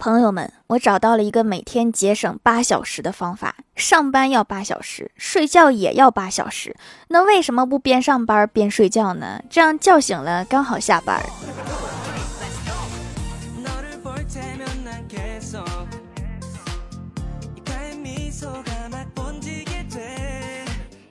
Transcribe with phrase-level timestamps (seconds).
[0.00, 3.56] 朋友们，我找到了一个每天节省八小时的方法。
[3.76, 6.74] 上班要八小时，睡觉也要八小时，
[7.08, 9.42] 那为什么不边上班边睡觉呢？
[9.50, 11.22] 这样叫醒了刚好下班。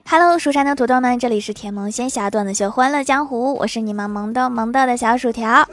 [0.08, 5.70] Hello，蜀山的土豆们，这里是甜萌仙侠段子秀欢乐江湖，我是你们萌豆萌豆的小薯条。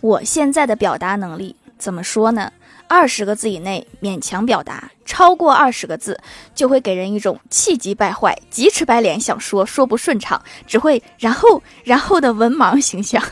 [0.00, 2.52] 我现在的表达能力怎么说呢？
[2.86, 6.18] 二十个字以内勉强表达，超过二十个字
[6.54, 13.22] 就会给人一种气急败坏、急赤白脸、想说说不顺畅，只会然后然后的文盲形象。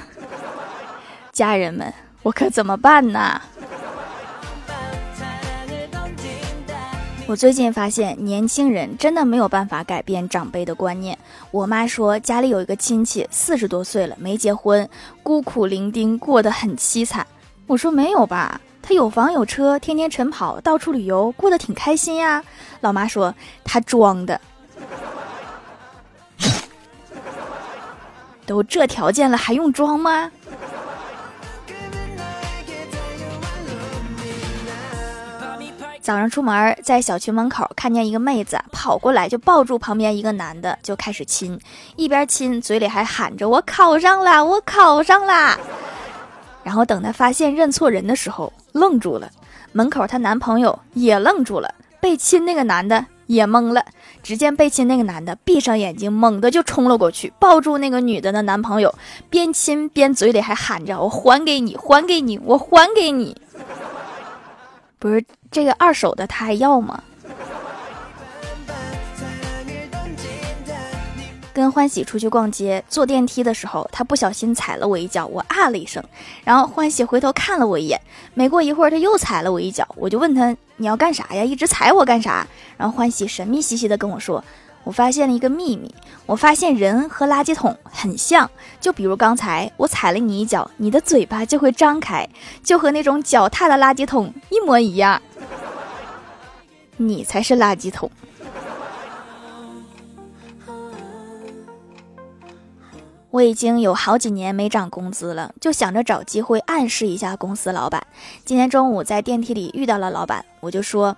[1.33, 3.41] 家人们，我可怎么办呢？
[7.29, 11.19] 我最近发现，年轻人真的没有办法改变长辈的观念。
[11.51, 14.89] 我妈说，家里有一个亲戚四十多岁了没结婚，
[15.25, 17.27] 孤苦伶仃，过得很凄惨。
[17.67, 22.45] 我说没有吧，他有房有车，天天晨跑，到处旅游，过得挺开心呀。
[22.81, 24.41] 老妈说他装的，
[28.47, 30.31] 都这条件了还用装吗？
[36.07, 41.59] 早上出门，在小区门口看见一个妹子跑过来，就抱住旁边一个男的，就开始亲，
[41.97, 45.59] 一边亲嘴里还喊着“我考上了，我考上了”。
[46.63, 49.29] 然后等她发现认错人的时候，愣住了。
[49.73, 53.85] 门口她男朋友也愣住了，被亲那个男的也懵了。
[54.23, 58.95] 只见被亲那个男的闭上眼睛，猛地就冲了过去，抱住那个女的的男朋友，
[59.29, 63.37] 边亲边嘴里还喊着“我还给你，还给你，我还给你”。
[64.99, 67.03] 不是这个二手的，他还要吗？
[71.53, 76.05] 跟欢喜出去逛街，坐电梯的时候，他不小心踩了我一脚，我啊了一声，
[76.45, 77.99] 然后欢喜回头看了我一眼，
[78.35, 81.43] 没过一会儿他又踩了我一脚，我就问他你要干啥呀？
[81.43, 82.47] 一直踩我干啥？
[82.77, 84.45] 然后欢喜神秘兮兮的跟我说。
[84.87, 85.93] 我发现了一个秘密，
[86.27, 88.49] 我发现人和垃圾桶很像，
[88.81, 92.25] 就比如刚才我踩了你一脚，你的嘴巴就会张开，
[92.63, 95.21] 就和那种脚踏的垃圾桶一模一样。
[96.99, 98.09] 你才是垃圾桶。
[103.31, 108.07] 我已经有好几年没涨工资了，就想着找机会暗示一下公司老板。
[108.45, 111.17] 今天中午在电梯里遇到了老板，我就说。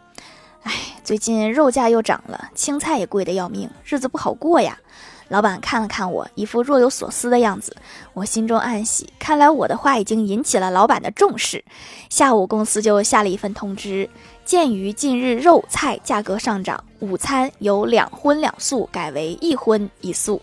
[1.08, 4.78] 最近肉价又涨了，青菜也贵得要命，日子不好过呀。
[5.28, 7.74] 老板看了看我，一副若有所思的样子，
[8.12, 11.64] 我心中暗喜，看来我的话已经引起了老板的重视。
[12.10, 14.10] 下午公司就下了一份通知，
[14.44, 20.42] 鉴于近日肉菜价格上涨，午餐由两荤两素改为一荤一素。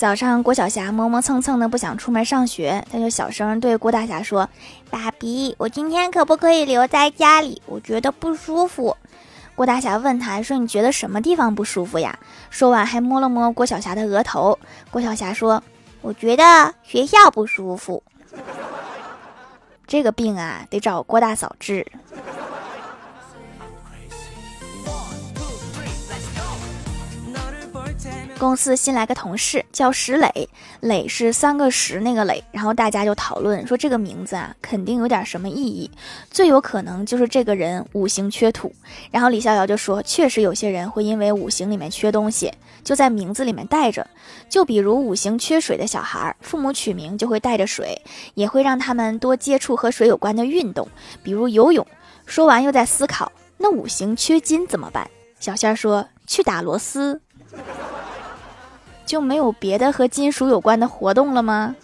[0.00, 4.48] 早上，郭晓霞磨磨蹭蹭的不想出门上学，他就小声对郭大侠说
[4.88, 7.60] ：“爸比，我今天可不可以留在家里？
[7.66, 8.96] 我觉得不舒服。”
[9.54, 12.18] 郭大侠问他说：“你觉得什么地方不舒服呀？”
[12.48, 14.58] 说完还摸了摸郭晓霞的额头。
[14.90, 15.62] 郭晓霞说
[16.00, 18.02] ：“我觉得学校不舒服。
[19.86, 21.86] 这个病啊，得找郭大嫂治。”
[28.40, 30.48] 公司新来个同事叫石磊，
[30.80, 35.90] 磊是三个石那个磊，然后大家就讨论说这个名字啊，肯定有点什么意义，
[36.30, 38.74] 最有可能就是这个人五行缺土。
[39.10, 42.50] 然后李逍遥就说，确实有些人会因为五行里面缺东西，
[42.82, 44.06] 就在名字里面带着，
[44.48, 48.00] 就比如五行缺水的小孩，父母取名就会带着水，
[48.32, 50.88] 也会让他们多接触和水有关的运动，
[51.22, 51.86] 比如游泳。
[52.24, 55.06] 说完又在思考，那五行缺金怎么办？
[55.38, 57.20] 小仙儿说，去打螺丝。
[59.10, 61.74] 就没有别的和金属有关的活动了吗？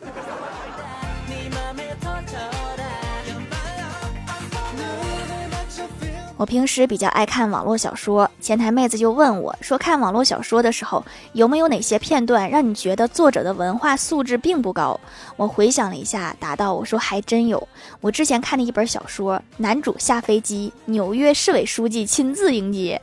[6.37, 15.01] 我平时比较爱看网络小说，前台妹子就问我说：“看网络小说的时候，有没有哪些片段让你觉得作者的文化素质并不高？”
[15.35, 17.67] 我回想了一下，答道：“我说还真有。
[18.01, 23.03] 我之前看的一本小说，男主下飞机，纽约市委书记亲自迎接。”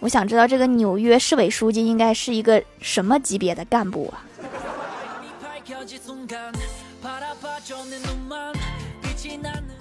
[0.00, 4.22] 我想知道这个纽约市委书记应该是一个什么级别的干部啊？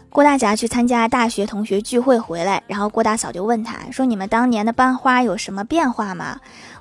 [0.09, 6.39] 郭大侠去参加大学同学聚会回来，然后郭大嫂就问他说：“你们当年的班花有什么变化吗？”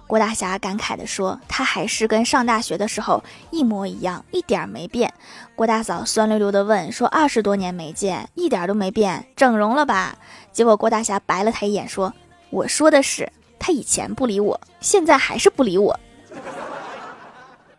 [0.09, 5.13] 郭大侠感慨地说：“他还是跟上大学的时候一模一样，一点没变。”
[5.55, 10.17] 郭大嫂酸溜溜地问说：“二十多年没见，一点都没变，整容了吧？”
[10.53, 12.15] 结果郭大侠白了他一眼说。
[12.51, 15.99] 我说的是他以前不理我，现在还是不理我。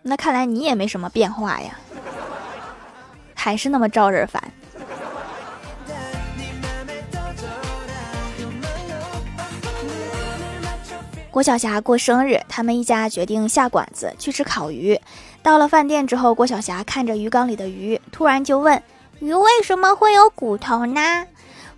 [0.01, 1.77] 那看来你也没什么变化呀，
[3.33, 4.41] 还是那么招人烦。
[11.29, 14.99] 郭晓霞过生日，他们一家决定下馆子去吃烤鱼。
[15.43, 18.81] 到了饭店之后，郭晓霞看着鱼缸里的鱼，突然就问
[19.19, 21.27] ：“鱼为什么会有骨头呢？”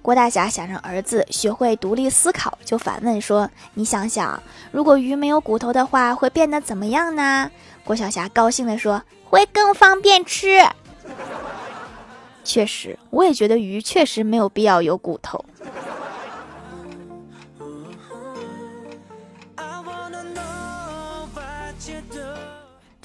[0.02, 4.42] 郭大侠想让儿子学会独立思考，就反问说：“你想想，
[4.72, 7.52] 如果鱼没有骨头的话，会变得怎么样呢？”
[7.84, 10.66] 郭晓霞高兴地说：“会更方便吃。”
[12.44, 15.44] 确实，我也觉得鱼确实没有必要有骨头。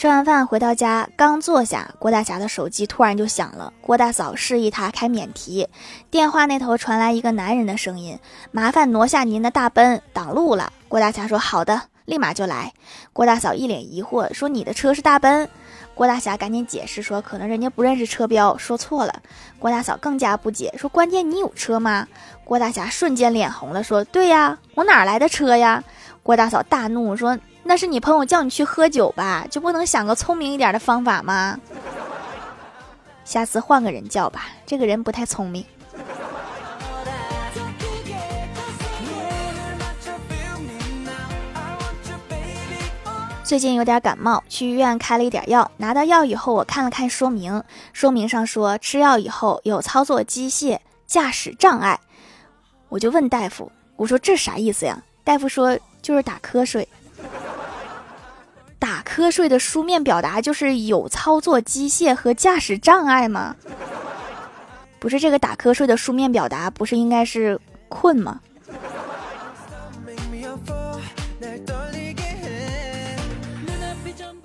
[0.04, 3.72] 吃完饭回到家，刚坐下，郭大侠的手机突然就响了。
[3.80, 5.66] 郭大嫂示意他开免提，
[6.10, 8.18] 电话那头传来一个男人的声音
[8.52, 12.70] ：“麻烦挪下您的大奔，挡路了。”郭大侠说：“好的，立马就来。”
[13.14, 15.48] 郭大嫂一脸疑惑说：“你的车是大奔？”
[15.96, 19.22] 郭大侠赶紧解释说：“可能人家不认识车标，说错了。”
[19.58, 22.06] 郭大嫂更加不解说：“关键你有车吗？”
[22.44, 25.82] 郭大侠瞬间脸红了，说：“对呀，我哪来的车呀？”
[26.22, 27.38] 郭大嫂大怒说。
[27.66, 31.58] 那是你朋友叫你去喝酒吧，就不能想个聪明一点的方法吗？
[33.24, 35.64] 下次换个人叫吧，这个人不太聪明。
[43.42, 45.70] 最近有点感冒，去医院开了一点药。
[45.78, 47.62] 拿到药以后，我看了看说明，
[47.92, 51.98] 说明上说吃药以后有操作机械驾驶障碍。
[52.88, 55.02] 我就问大夫，我说这啥意思呀？
[55.24, 56.86] 大夫说就是打瞌睡。
[59.14, 63.54] 瞌睡的书面表达就是有操作机械和驾驶障碍吗？
[64.98, 68.40] 不是这个打瞌睡的书面表达，不是应该是困吗？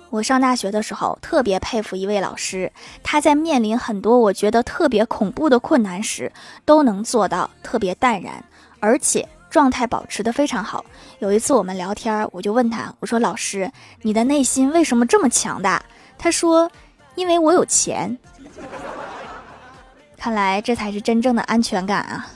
[0.08, 2.70] 我上大学的时候特别佩服一位老师，
[3.02, 6.30] 他在面临很多我觉得特别恐怖的困难时，
[6.64, 8.44] 都能做到特别淡然，
[8.78, 9.28] 而且。
[9.50, 10.84] 状态保持的非常好。
[11.18, 13.70] 有一次我们聊天，我就问他，我说：“老师，
[14.02, 15.82] 你的内心为什么这么强大？”
[16.16, 16.70] 他说
[17.16, 18.16] ：“因为我有钱。”
[20.16, 22.26] 看来这才是真正的安全感啊！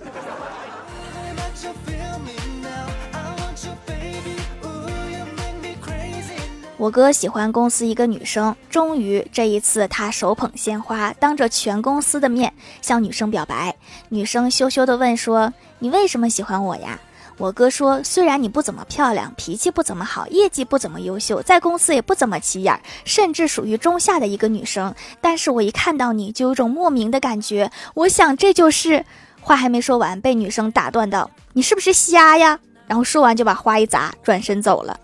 [6.76, 13.76] 我哥喜欢公司一个女生，终于这一次他手捧鲜花，当着全公司的面向女生表白。
[14.08, 16.98] 女生羞羞地问说：“你为什么喜欢我呀？”
[17.38, 27.70] 我哥说：“虽然你不怎么漂亮，脾气不怎么好，业绩不怎么优秀，在公司也不怎么起眼，甚至属于中下的一个女生，但是我一看到你就有种莫名的感觉。
[27.94, 29.04] 我想这就是……
[29.40, 34.98] 话还没说完，被女生打断道：‘你是不是瞎呀？’然后说完就把花一砸，转身走了。”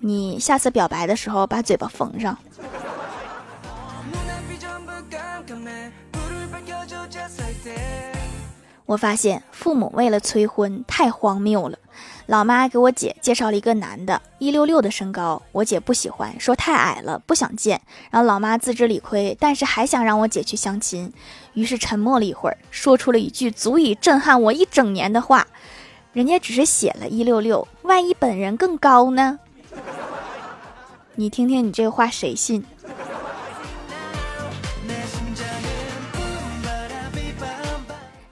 [0.00, 2.36] 你下次表白的时候把嘴巴缝上。
[8.86, 11.78] 我发现父母为了催婚太荒谬了。
[12.26, 17.80] 老妈给我姐介绍了一个男的，一六六的身高，我姐不喜欢，说太矮了，不想见。
[18.10, 21.12] 然后老妈自知理亏，但是还想让我姐去相亲，
[21.54, 25.46] 于是沉默了一会儿，说出了一句足以震撼我一整年的话：
[26.12, 29.38] 人家只是写了一六六，万一本人更高呢？
[31.16, 32.64] 你听听，你这话谁信？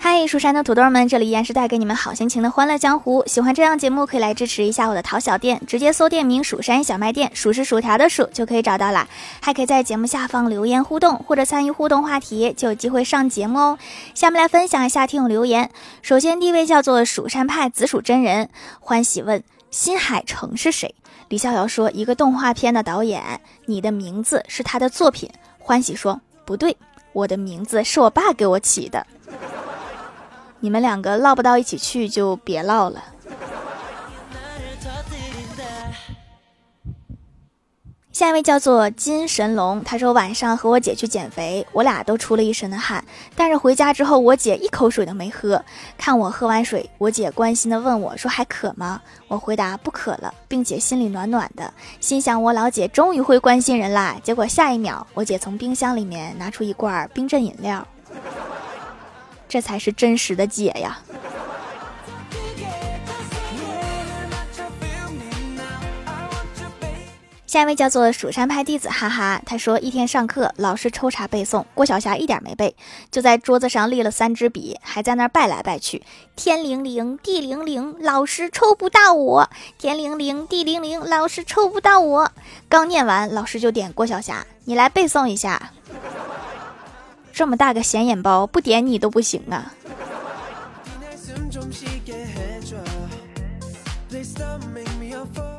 [0.01, 3.23] 嗨，蜀山的土豆们，这里依然是带给你们好心情的欢乐江湖。
[3.27, 9.07] 喜欢这样节目，可以来支持一下我的淘小店，直接搜店名“蜀山小卖店”，数是薯条的数就可以找到啦。
[9.43, 13.79] 还可以在节目下方留言互动，或者参与互动话题，就有机会上节目哦。
[14.15, 15.71] 下面来分享一下听友留言。
[16.01, 18.49] 首先，第一位叫做蜀山派紫薯真人，
[18.81, 20.95] 欢喜问新海诚是谁？
[21.29, 26.77] 李逍遥说：“一个动画片的导演，你的名字是他的作品。”欢喜说：“不对，
[27.13, 29.07] 我的名字是我爸给我起的。”
[30.61, 33.05] 你们两个唠不到一起去，就别唠了。
[38.19, 43.05] 下一位叫做金神龙，他说晚上和我姐去减肥，我俩都出了一身的汗，
[43.37, 45.65] 但是回家之后我姐一口水都没喝。
[45.97, 49.01] 看我喝完水，我姐关心的问我说还渴吗？
[49.29, 54.17] 我回答不渴了，并且心里暖暖的，心想我老姐终于会关心人啦。
[54.21, 57.87] 结果下一秒，我姐从冰箱里面拿出一罐冰镇饮料，
[59.49, 60.99] 这才是真实的姐呀。
[67.49, 72.77] 下一位叫做蜀山派弟子，哈哈，他说一天上课，老师抽查背诵，郭晓霞一点没背，
[73.11, 76.03] 就在桌子上立了三支笔，还在那儿拜来拜去。
[76.37, 79.49] 天灵灵，地灵灵，老师抽不到我。
[79.79, 82.31] 天灵灵，地灵灵，老师抽不到我。
[82.69, 85.73] 刚念完，老师就点郭晓霞，你来背诵一下。
[87.33, 89.73] 这么大个显眼包，不点你都不行啊。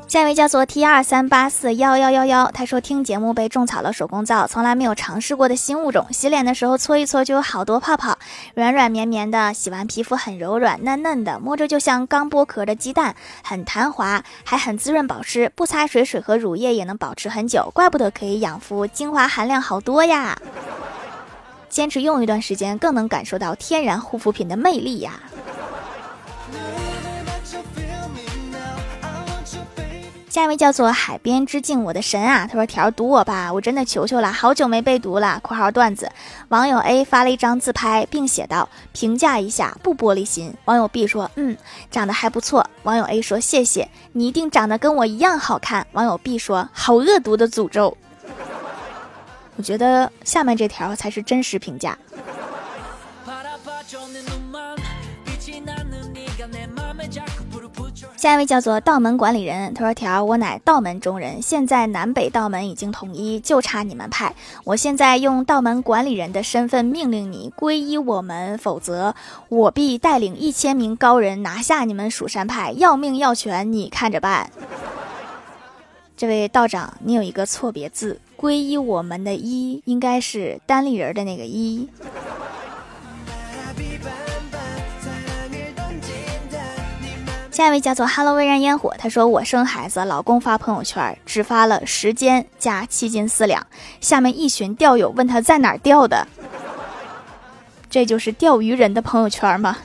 [0.09, 6.07] 下一位叫做 T 二三八四幺幺幺幺，他说听节目被种草了手工皂，从来没有尝试过的新物种。
[6.09, 8.17] 洗脸的时候搓一搓就有好多泡泡，
[8.55, 20.35] 软软绵绵的，洗完皮肤很柔软嫩嫩的，摸着就像刚剥壳的鸡蛋，很弹滑，还很滋润保湿，不擦水水和乳液也能保持很久，怪不得可以养肤，精华含量好多呀！
[21.69, 25.19] 坚持用一段时间，更能感受到天然护肤品的魅力呀！
[30.29, 32.45] 下一位叫做海边之境，我的神啊！
[32.45, 35.39] 他说：“条读我吧，我真的求求了，好久没被读了。
[35.43, 36.07] ”（括号段子）
[36.49, 41.57] 网友 A 发了一张自拍，并写道：“评价一下，不玻璃心。”网友 B 说：“嗯，
[41.89, 47.97] 长得还不错。”网友 A 说：“谢谢，你一定长得跟我一样好看。”网友 B 说：“好恶毒的诅咒。”
[49.57, 51.97] 我觉得下面这条才是真实评价。
[58.19, 64.35] 下一位叫做道门管理人，他说：“条，我乃道门中人，现在南北道门已经统一，就差你们派。
[64.65, 69.15] 我现在用道门管理人的身份命令你皈依我们，否则
[69.47, 74.51] 我必带领一千名高人拿下你们蜀山派，要命要权，你看着办。”
[76.17, 81.87] 这位道长，你有一个错别字，皈依我们的一应该是单立人的那个一。
[87.59, 93.67] 下一位叫做 Hello 微燃烟火，他说我生孩子，老公发朋友圈只发了时间加七斤四两，
[93.99, 96.25] 下面一群钓友问他在哪钓的，
[97.89, 99.75] 这就是钓鱼人的朋友圈吗？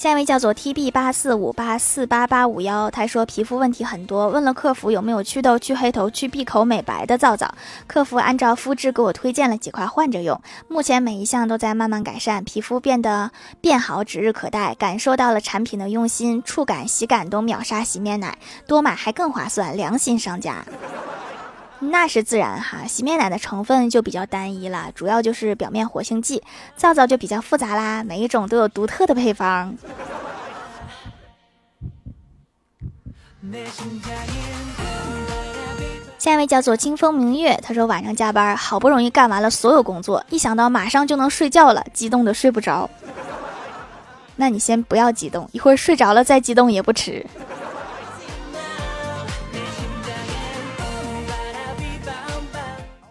[0.00, 7.54] 下一位叫做 T B 八四五八四八八五幺，他说皮肤问题很多，问了客服有没有祛痘、去黑头、去闭口、美白的皂皂，
[7.86, 13.30] 客服按照肤质给我推荐了几块换着用，目前每一项都在慢慢改善，皮肤变得
[13.60, 20.64] 变好指日可待，感受到了产品的用心，触感、洗感都秒杀洗面奶，多买还更划算，良心商家。
[21.82, 26.42] 那是自然哈，洗面奶的成分就比较单一了，主要就是表面活性剂，
[26.76, 29.74] 皂皂就比较复杂啦，每一种都有独特的配方。
[36.18, 42.88] 下一位叫做清风明月，他说晚上加班，好不容易干完了所有工作，一想到马上就能睡觉了，激动的睡不着。
[44.36, 47.24] 那你先不要激动，一会儿睡着了再激动也不迟。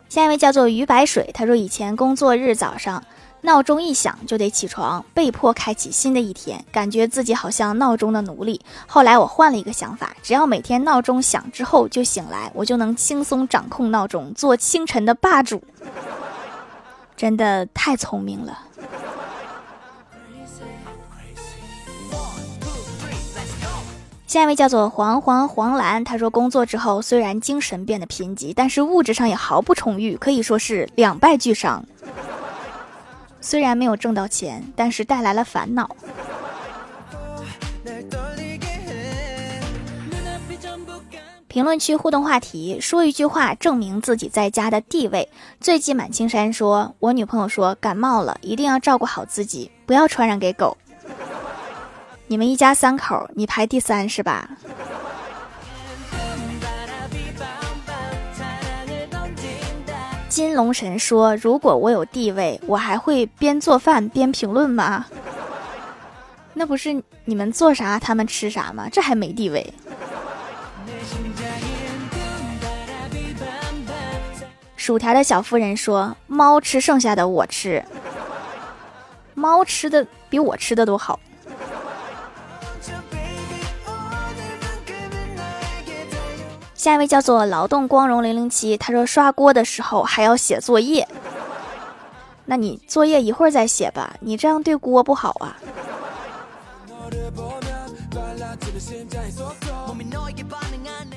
[0.10, 3.04] 下一位叫做于白水，他说以前工作日早上
[3.42, 8.60] 闹钟一响就得起床，被迫开启新的一天，感觉自己好像闹钟的奴隶。
[8.88, 15.64] 后来我换了一个想法，只要每天闹钟响之后就醒来，我就能轻松掌控闹钟，做清晨的霸主。
[17.16, 18.58] 真的太聪明了。
[24.30, 31.84] 下一位叫做黄黄黄蓝，他说工作之后虽然精神变得贫瘠，但是物质上也毫不充裕，可以说是两败俱伤。
[33.42, 35.90] 虽然没有挣到钱，但是带来了烦恼。
[41.48, 45.28] 评论区互动话题，说一句话证明自己在家的地位。
[45.60, 50.78] 最近满青山说：“我女朋友说感冒了，一定要照顾好自己，不要传染给狗。”
[52.32, 54.48] 你们一家三口，你排第三是吧？
[60.30, 65.08] 金龙神说：“如果我有地位，我还会边做饭边评论吗？
[66.54, 68.88] 那不是你们做啥他们吃啥吗？
[68.92, 69.74] 这还没地位。”
[74.78, 77.84] 薯条的小夫人说：“猫吃剩下的我吃，
[79.34, 81.20] 猫吃的比我吃的都好。”
[86.80, 91.06] 下一位叫做劳动光荣零零七，他说刷锅的时候还要写作业，
[92.46, 95.58] 那你作业一会儿再写吧，你这样对锅不好啊。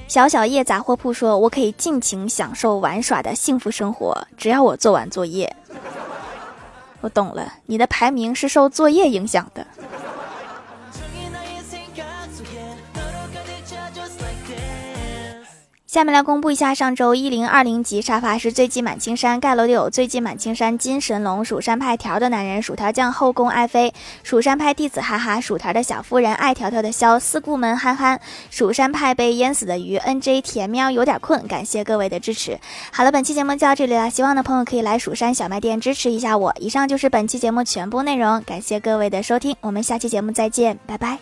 [0.09, 5.55] 小小叶杂货铺说，我可以尽情享受玩耍的幸福生活，只要我做完作业。
[7.03, 9.65] 我懂了，你的排名是受作业影响的。
[15.93, 28.19] 下面来公布一下上周一零二零级沙发是最近满青山盖楼的有最近满青山金神龙蜀山派条的男人薯条酱后宫爱妃蜀山派弟子哈哈薯条的小夫人爱条条的肖四顾门憨憨
[28.49, 32.59] 蜀山派被淹死的鱼 N J 甜喵有点困，感谢各位的支持。
[32.91, 36.55] 好了，本期节目就到这里了，希望的朋友可以来蜀山小卖店支持一下我。
[36.59, 41.19] 以上就是本期节目全部内容，感谢各位的收听，我们下期节目再见，拜拜。